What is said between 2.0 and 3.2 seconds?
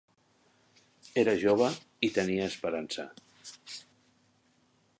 i tenia esperança.